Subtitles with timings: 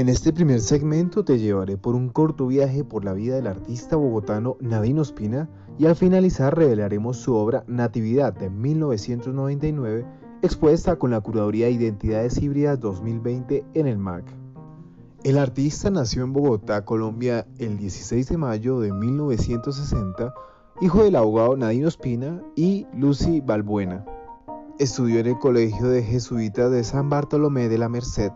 [0.00, 3.96] En este primer segmento te llevaré por un corto viaje por la vida del artista
[3.96, 10.06] bogotano Nadine Ospina y al finalizar revelaremos su obra Natividad de 1999
[10.40, 14.24] expuesta con la Curaduría de Identidades Híbridas 2020 en el MAC.
[15.22, 20.32] El artista nació en Bogotá, Colombia, el 16 de mayo de 1960,
[20.80, 24.06] hijo del abogado Nadine Ospina y Lucy Balbuena.
[24.78, 28.32] Estudió en el Colegio de Jesuitas de San Bartolomé de la Merced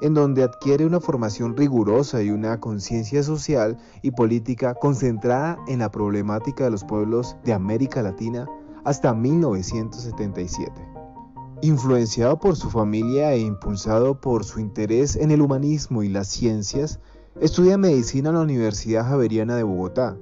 [0.00, 5.90] en donde adquiere una formación rigurosa y una conciencia social y política concentrada en la
[5.90, 8.46] problemática de los pueblos de América Latina
[8.84, 10.72] hasta 1977.
[11.62, 17.00] Influenciado por su familia e impulsado por su interés en el humanismo y las ciencias,
[17.40, 20.16] estudia medicina en la Universidad Javeriana de Bogotá.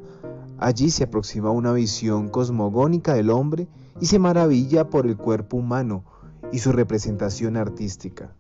[0.59, 3.69] Allí se aproxima a una visión cosmogónica del hombre
[4.01, 6.05] y se maravilla por el cuerpo humano
[6.51, 8.35] y su representación artística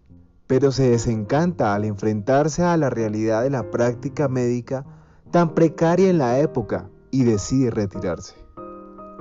[0.47, 4.85] pero se desencanta al enfrentarse a la realidad de la práctica médica
[5.31, 8.35] tan precaria en la época y decide retirarse.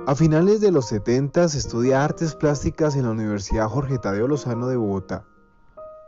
[0.06, 4.76] A finales de los 70 estudia artes plásticas en la Universidad Jorge Tadeo Lozano de
[4.76, 5.24] Bogotá.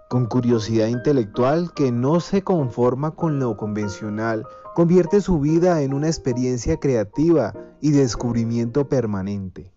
[0.08, 6.06] Con curiosidad intelectual que no se conforma con lo convencional, convierte su vida en una
[6.06, 9.72] experiencia creativa y descubrimiento permanente.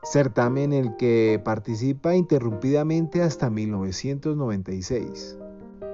[0.05, 5.38] certamen en el que participa interrumpidamente hasta 1996.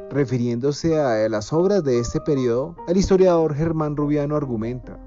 [0.09, 5.00] Refiriéndose a las obras de este periodo, el historiador Germán Rubiano argumenta,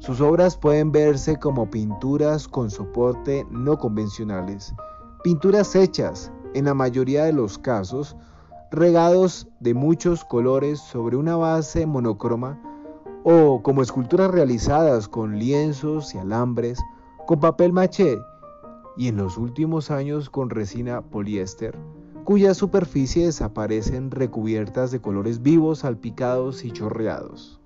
[0.00, 4.74] sus obras pueden verse como pinturas con soporte no convencionales,
[5.24, 8.16] pinturas hechas, en la mayoría de los casos,
[8.70, 12.60] regados de muchos colores sobre una base monocroma
[13.24, 16.78] o como esculturas realizadas con lienzos y alambres
[17.28, 18.22] con papel maché
[18.96, 21.76] y en los últimos años con resina poliéster,
[22.24, 27.60] cuyas superficies aparecen recubiertas de colores vivos, salpicados y chorreados.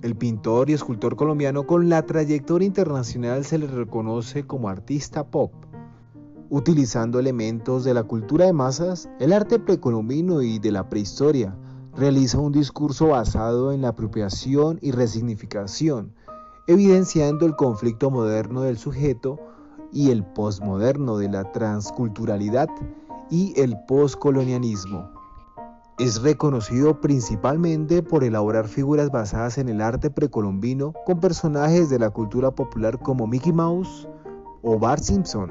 [0.00, 5.52] El pintor y escultor colombiano con la trayectoria internacional se le reconoce como artista pop.
[6.48, 11.54] Utilizando elementos de la cultura de masas, el arte precolombino y de la prehistoria,
[11.94, 16.14] realiza un discurso basado en la apropiación y resignificación
[16.68, 19.38] evidenciando el conflicto moderno del sujeto
[19.90, 22.68] y el posmoderno de la transculturalidad
[23.30, 25.10] y el poscolonialismo.
[25.98, 32.10] Es reconocido principalmente por elaborar figuras basadas en el arte precolombino con personajes de la
[32.10, 34.06] cultura popular como Mickey Mouse
[34.62, 35.50] o Bart Simpson,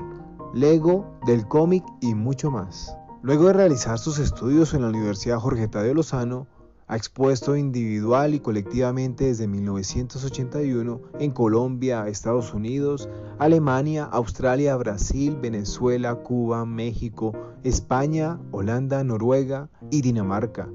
[0.53, 2.95] Lego, del cómic y mucho más.
[3.23, 6.47] Luego de realizar sus estudios en la Universidad Jorge Tadeo Lozano,
[6.88, 16.16] ha expuesto individual y colectivamente desde 1981 en Colombia, Estados Unidos, Alemania, Australia, Brasil, Venezuela,
[16.16, 20.69] Cuba, México, España, Holanda, Noruega y Dinamarca.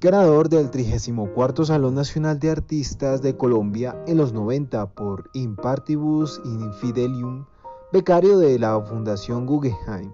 [0.00, 7.44] Ganador del 34 Salón Nacional de Artistas de Colombia en los 90 por Impartibus Infidelium,
[7.92, 10.10] becario de la Fundación Guggenheim.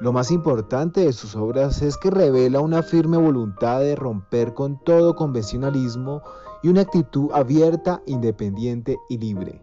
[0.00, 4.82] Lo más importante de sus obras es que revela una firme voluntad de romper con
[4.82, 6.22] todo convencionalismo
[6.62, 9.62] y una actitud abierta, independiente y libre,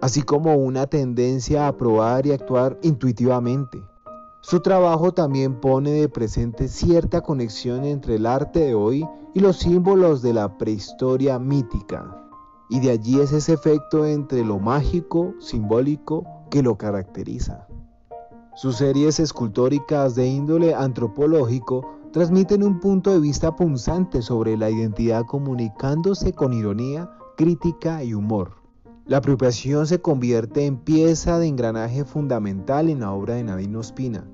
[0.00, 3.82] así como una tendencia a probar y actuar intuitivamente.
[4.42, 9.04] Su trabajo también pone de presente cierta conexión entre el arte de hoy
[9.34, 12.24] y los símbolos de la prehistoria mítica,
[12.70, 17.66] y de allí es ese efecto entre lo mágico, simbólico, que lo caracteriza.
[18.56, 25.24] Sus series escultóricas de índole antropológico transmiten un punto de vista punzante sobre la identidad
[25.26, 28.52] comunicándose con ironía, crítica y humor.
[29.06, 34.24] La apropiación se convierte en pieza de engranaje fundamental en la obra de Nadine Ospina.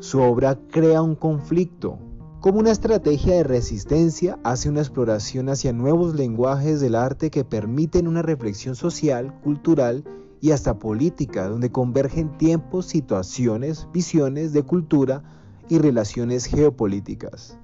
[0.00, 2.00] Su obra crea un conflicto.
[2.40, 8.08] Como una estrategia de resistencia, hace una exploración hacia nuevos lenguajes del arte que permiten
[8.08, 10.02] una reflexión social, cultural
[10.42, 15.22] y hasta política, donde convergen tiempos, situaciones, visiones de cultura
[15.68, 17.56] y relaciones geopolíticas.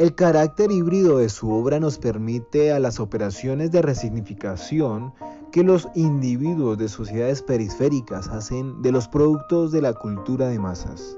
[0.00, 5.14] El carácter híbrido de su obra nos permite a las operaciones de resignificación
[5.52, 11.16] que los individuos de sociedades periféricas hacen de los productos de la cultura de masas.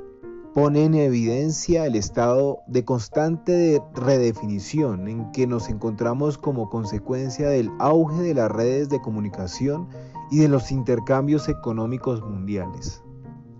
[0.57, 7.71] Pone en evidencia el estado de constante redefinición en que nos encontramos como consecuencia del
[7.79, 9.87] auge de las redes de comunicación
[10.31, 13.03] y de los intercambios económicos mundiales.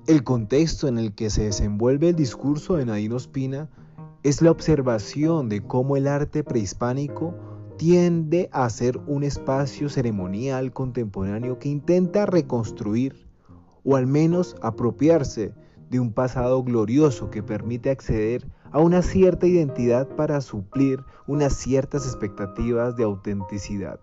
[0.07, 3.69] El contexto en el que se desenvuelve el discurso de Nadine Ospina
[4.23, 7.35] es la observación de cómo el arte prehispánico
[7.77, 13.27] tiende a ser un espacio ceremonial contemporáneo que intenta reconstruir
[13.85, 15.53] o al menos apropiarse
[15.91, 22.07] de un pasado glorioso que permite acceder a una cierta identidad para suplir unas ciertas
[22.07, 24.01] expectativas de autenticidad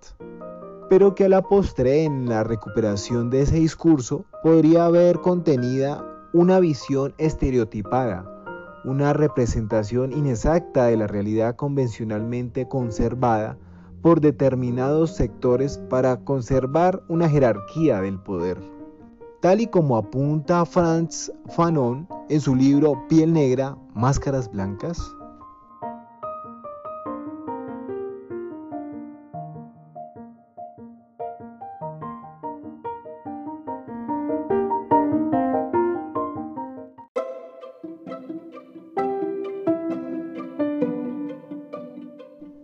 [0.89, 6.59] pero que a la postre en la recuperación de ese discurso podría haber contenida una
[6.59, 8.29] visión estereotipada,
[8.85, 13.57] una representación inexacta de la realidad convencionalmente conservada
[14.03, 18.72] por determinados sectores para conservar una jerarquía del poder.
[19.43, 24.97] Tal y como apunta Franz Fanon en su libro Piel Negra, Máscaras Blancas,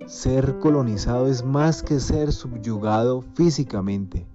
[0.08, 4.26] Ser colonizado es más que ser subyugado físicamente,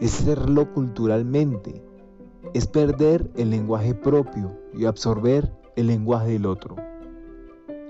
[0.00, 1.82] es serlo culturalmente,
[2.54, 6.76] es perder el lenguaje propio y absorber el lenguaje del otro.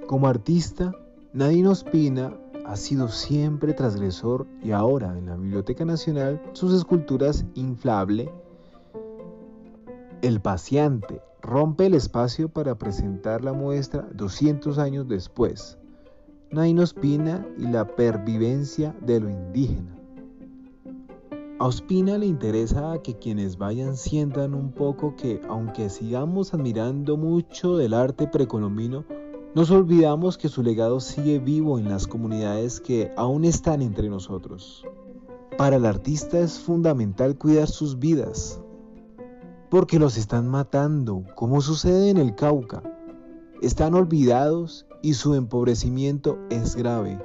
[0.07, 0.93] Como artista,
[1.33, 2.35] Nadine Ospina
[2.67, 8.31] ha sido siempre transgresor y ahora en la Biblioteca Nacional sus esculturas inflable,
[10.21, 15.79] El paciente rompe el espacio para presentar la muestra 200 años después
[16.51, 19.98] Naino Ospina y la pervivencia de lo indígena.
[21.61, 27.77] A Ospina le interesa que quienes vayan sientan un poco que, aunque sigamos admirando mucho
[27.77, 29.05] del arte precolombino,
[29.57, 34.85] nos olvidamos que su legado sigue vivo en las comunidades que aún están entre nosotros.
[35.57, 38.63] Para el artista es fundamental cuidar sus vidas,
[39.69, 42.85] porque los están matando, como sucede en el Cauca.
[43.63, 47.19] Están olvidados y su empobrecimiento es grave.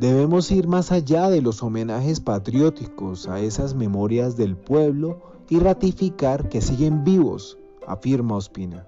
[0.00, 6.48] Debemos ir más allá de los homenajes patrióticos a esas memorias del pueblo y ratificar
[6.48, 8.86] que siguen vivos, afirma Ospina.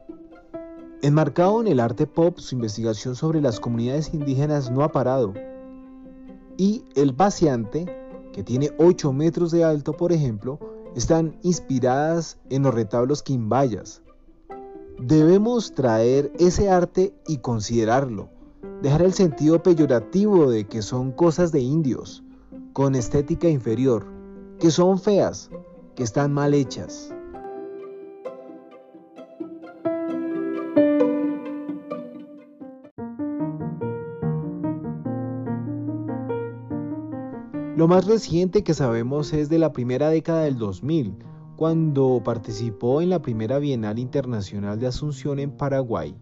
[1.03, 5.35] Enmarcado en el arte pop, su investigación sobre las comunidades indígenas no ha parado.
[6.57, 7.85] Y el paciente,
[8.33, 10.59] que tiene 8 metros de alto, por ejemplo,
[10.97, 14.03] están inspiradas en los retablos quimbayas,
[14.99, 18.29] Debemos traer ese arte y considerarlo,
[18.83, 22.23] dejar el sentido peyorativo de que son cosas de indios,
[22.73, 24.07] con estética inferior,
[24.59, 25.51] que son feas,
[25.95, 27.15] que están mal hechas.
[37.77, 41.17] Lo más reciente que sabemos es de la primera década del 2000,
[41.57, 46.15] cuando participó en la primera Bienal Internacional de Asunción en Paraguay.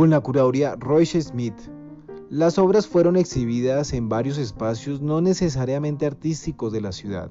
[0.00, 1.58] Con la curaduría Royce Smith,
[2.30, 7.30] las obras fueron exhibidas en varios espacios no necesariamente artísticos de la ciudad.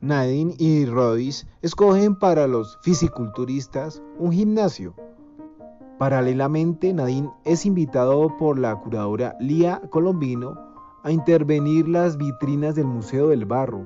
[0.00, 4.94] Nadine y Rodis escogen para los fisiculturistas un gimnasio.
[5.98, 10.56] Paralelamente, Nadine es invitado por la curadora Lía Colombino
[11.02, 13.84] a intervenir las vitrinas del Museo del Barro,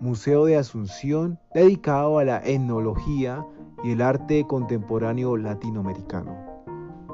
[0.00, 3.42] Museo de Asunción dedicado a la etnología
[3.82, 6.51] y el arte contemporáneo latinoamericano.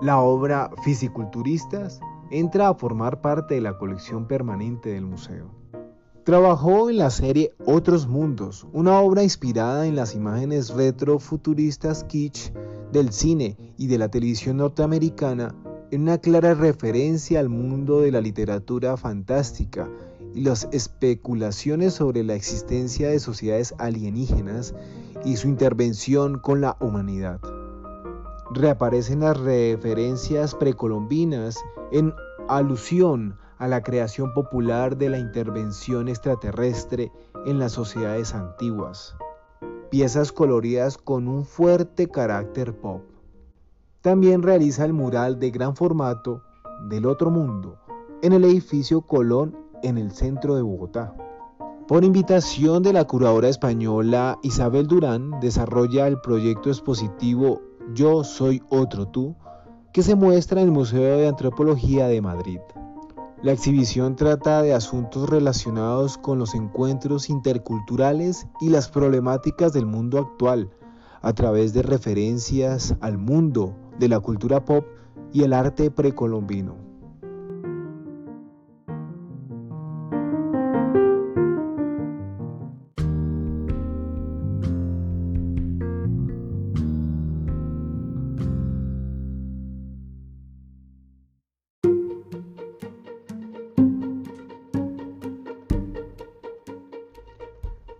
[0.00, 1.98] La obra Fisiculturistas
[2.30, 5.50] entra a formar parte de la colección permanente del museo.
[6.24, 12.52] Trabajó en la serie Otros Mundos, una obra inspirada en las imágenes retrofuturistas kitsch
[12.92, 15.56] del cine y de la televisión norteamericana
[15.90, 19.90] en una clara referencia al mundo de la literatura fantástica
[20.32, 24.76] y las especulaciones sobre la existencia de sociedades alienígenas
[25.24, 27.40] y su intervención con la humanidad.
[28.50, 31.58] Reaparecen las referencias precolombinas
[31.92, 32.14] en
[32.48, 37.12] alusión a la creación popular de la intervención extraterrestre
[37.44, 39.14] en las sociedades antiguas.
[39.90, 43.02] Piezas coloridas con un fuerte carácter pop.
[44.00, 46.42] También realiza el mural de gran formato
[46.88, 47.78] del otro mundo
[48.22, 51.14] en el edificio Colón en el centro de Bogotá.
[51.86, 59.08] Por invitación de la curadora española Isabel Durán, desarrolla el proyecto expositivo Yo Soy Otro
[59.08, 59.34] Tú,
[59.92, 62.60] que se muestra en el Museo de Antropología de Madrid.
[63.42, 70.18] La exhibición trata de asuntos relacionados con los encuentros interculturales y las problemáticas del mundo
[70.18, 70.70] actual,
[71.22, 74.84] a través de referencias al mundo de la cultura pop
[75.32, 76.87] y el arte precolombino.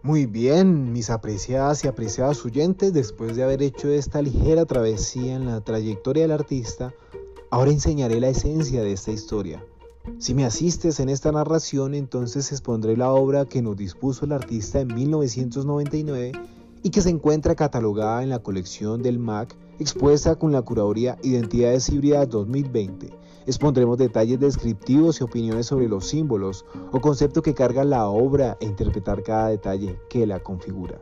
[0.09, 5.45] Muy bien, mis apreciadas y apreciados oyentes, después de haber hecho esta ligera travesía en
[5.45, 6.95] la trayectoria del artista,
[7.51, 9.63] ahora enseñaré la esencia de esta historia.
[10.17, 14.81] Si me asistes en esta narración, entonces expondré la obra que nos dispuso el artista
[14.81, 16.33] en 1999
[16.83, 21.87] y que se encuentra catalogada en la colección del MAC, expuesta con la curaduría Identidades
[21.91, 23.11] Híbridas 2020
[23.49, 28.67] Expondremos detalles descriptivos y opiniones sobre los símbolos o conceptos que carga la obra e
[28.67, 31.01] interpretar cada detalle que la configura.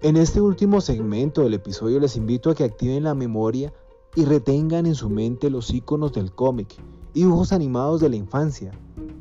[0.00, 3.74] En este último segmento del episodio les invito a que activen la memoria
[4.16, 6.76] y retengan en su mente los iconos del cómic,
[7.12, 8.72] dibujos animados de la infancia,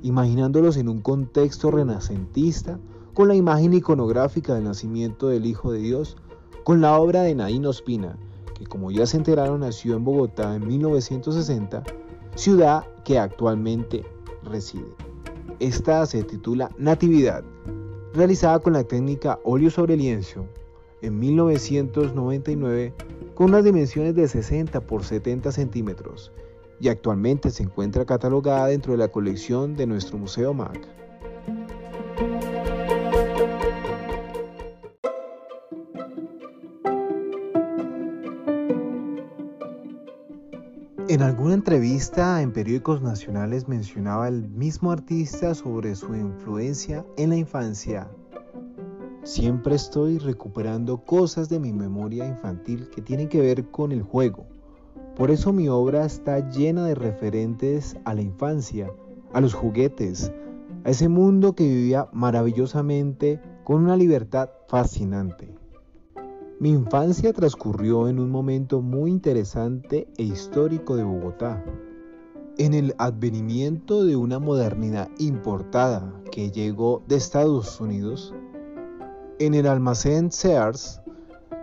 [0.02, 2.80] imaginándolos en un contexto renacentista
[3.14, 6.16] con la imagen iconográfica del nacimiento del Hijo de Dios,
[6.64, 8.18] con la obra de Nadine Ospina,
[8.54, 11.84] que como ya se enteraron nació en Bogotá en 1960
[12.36, 14.04] ciudad que actualmente
[14.44, 14.96] reside.
[15.60, 17.44] Esta se titula Natividad,
[18.14, 20.46] realizada con la técnica óleo sobre lienzo
[21.02, 22.94] en 1999
[23.36, 26.32] con unas dimensiones de 60 por 70 centímetros
[26.80, 31.03] y actualmente se encuentra catalogada dentro de la colección de nuestro Museo MAC.
[41.14, 47.36] En alguna entrevista en periódicos nacionales mencionaba el mismo artista sobre su influencia en la
[47.36, 48.10] infancia.
[49.22, 54.48] Siempre estoy recuperando cosas de mi memoria infantil que tienen que ver con el juego.
[55.16, 58.92] Por eso mi obra está llena de referentes a la infancia,
[59.34, 60.32] a los juguetes,
[60.84, 65.63] a ese mundo que vivía maravillosamente con una libertad fascinante.
[66.60, 71.64] Mi infancia transcurrió en un momento muy interesante e histórico de Bogotá,
[72.58, 78.34] en el advenimiento de una modernidad importada que llegó de Estados Unidos.
[79.40, 81.02] En el almacén Sears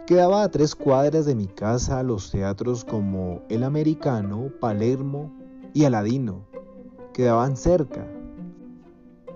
[0.06, 5.32] quedaba a tres cuadras de mi casa los teatros como El Americano, Palermo
[5.72, 6.44] y Aladino.
[7.14, 8.06] Quedaban cerca.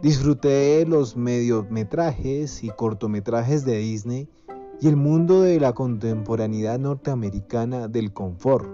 [0.03, 3.79] Disfruté los mediometrajes y cortometrajes de
[4.85, 8.69] y el mundo de la contemporaneidad norteamericana del confort,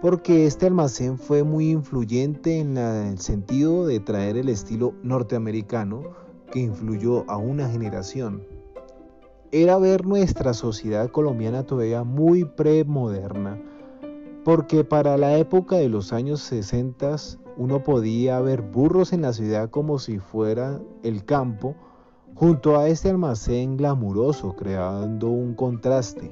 [0.00, 6.04] porque este almacén fue muy influyente en el sentido de traer el estilo norteamericano
[6.50, 8.46] que influyó a una generación.
[9.52, 13.62] Era ver nuestra sociedad colombiana todavía muy premoderna,
[14.42, 17.14] porque para la época de los años 60
[17.58, 21.76] uno podía ver burros en la ciudad como si fuera el campo,
[22.36, 26.30] junto a este almacén glamuroso, creando un contraste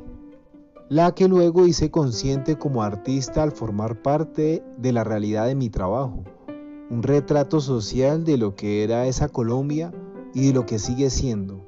[0.91, 5.71] la que luego hice consciente como artista al formar parte de la realidad de mi
[5.71, 6.25] trabajo,
[6.91, 9.93] un retrato social de lo que era esa Colombia
[10.35, 11.67] y de lo que sigue siendo.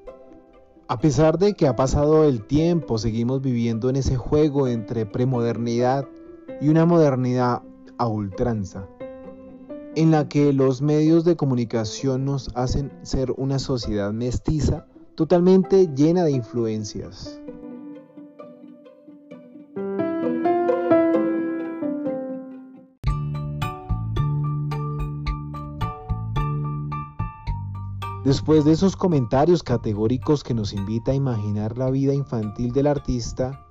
[0.87, 6.07] A pesar de que ha pasado el tiempo, seguimos viviendo en ese juego entre premodernidad
[6.61, 7.63] y una modernidad
[7.97, 8.87] a ultranza,
[9.97, 16.23] en la que los medios de comunicación nos hacen ser una sociedad mestiza totalmente llena
[16.25, 17.41] de influencias.
[28.23, 33.66] Después de esos comentarios categóricos que nos invita a imaginar la vida infantil del artista,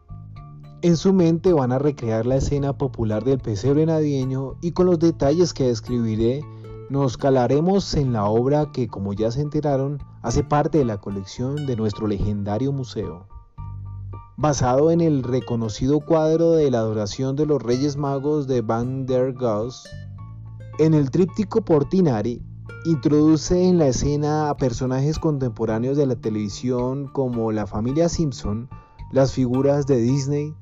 [0.86, 5.00] en su mente van a recrear la escena popular del pesebre navideño y con los
[5.00, 6.44] detalles que describiré
[6.92, 11.66] nos calaremos en la obra que, como ya se enteraron, hace parte de la colección
[11.66, 13.26] de nuestro legendario museo.
[14.38, 19.34] Basado en el reconocido cuadro de la adoración de los Reyes Magos de Van der
[19.34, 19.90] Gauss,
[20.78, 22.44] en el tríptico Portinari
[22.86, 28.70] Introduce en la escena a personajes contemporáneos de la televisión como la familia Simpson,
[29.12, 30.54] las figuras de Disney,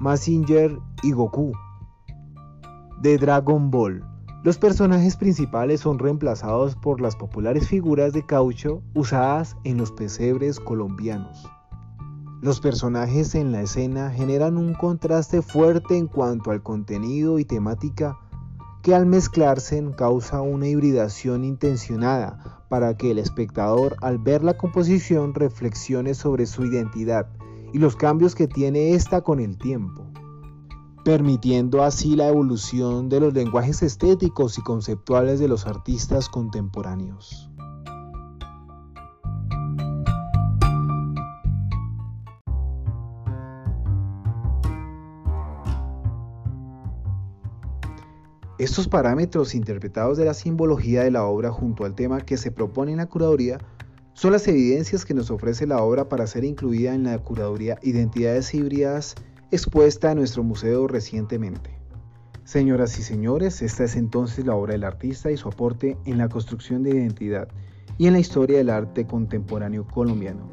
[0.00, 1.52] Massinger y Goku.
[3.00, 4.04] De Dragon Ball.
[4.42, 10.58] Los personajes principales son reemplazados por las populares figuras de caucho usadas en los pesebres
[10.58, 11.48] colombianos.
[12.42, 18.18] Los personajes en la escena generan un contraste fuerte en cuanto al contenido y temática
[18.82, 25.34] que al mezclarse causa una hibridación intencionada para que el espectador al ver la composición
[25.34, 27.28] reflexione sobre su identidad
[27.74, 30.06] y los cambios que tiene ésta con el tiempo,
[31.04, 37.50] permitiendo así la evolución de los lenguajes estéticos y conceptuales de los artistas contemporáneos.
[48.56, 52.92] Estos parámetros interpretados de la simbología de la obra junto al tema que se propone
[52.92, 53.58] en la curaduría
[54.14, 58.54] son las evidencias que nos ofrece la obra para ser incluida en la curaduría Identidades
[58.54, 59.16] híbridas
[59.50, 61.76] expuesta en nuestro museo recientemente.
[62.44, 66.28] Señoras y señores, esta es entonces la obra del artista y su aporte en la
[66.28, 67.48] construcción de identidad
[67.98, 70.48] y en la historia del arte contemporáneo colombiano.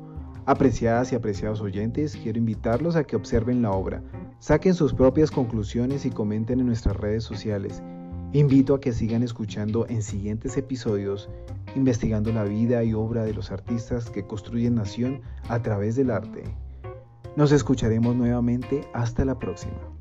[0.47, 4.01] Apreciadas y apreciados oyentes, quiero invitarlos a que observen la obra,
[4.39, 7.83] saquen sus propias conclusiones y comenten en nuestras redes sociales
[8.33, 11.29] Invito a que sigan escuchando en siguientes episodios,
[11.75, 16.43] investigando la vida y obra de los artistas que construyen nación a través del arte.
[17.35, 20.00] Nos escucharemos nuevamente hasta la próxima.